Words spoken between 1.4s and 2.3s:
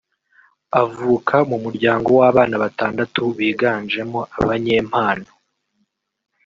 mu muryango